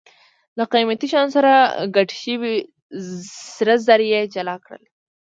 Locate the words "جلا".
4.33-4.55